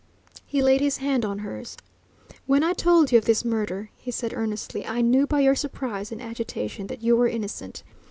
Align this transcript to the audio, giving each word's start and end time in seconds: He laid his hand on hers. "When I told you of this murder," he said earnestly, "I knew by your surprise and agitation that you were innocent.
He 0.47 0.63
laid 0.63 0.81
his 0.81 0.97
hand 0.97 1.23
on 1.23 1.37
hers. 1.37 1.77
"When 2.47 2.63
I 2.63 2.73
told 2.73 3.11
you 3.11 3.19
of 3.19 3.25
this 3.25 3.45
murder," 3.45 3.91
he 3.97 4.09
said 4.09 4.33
earnestly, 4.33 4.83
"I 4.83 5.01
knew 5.01 5.27
by 5.27 5.41
your 5.41 5.53
surprise 5.53 6.11
and 6.11 6.19
agitation 6.19 6.87
that 6.87 7.03
you 7.03 7.15
were 7.15 7.27
innocent. 7.27 7.83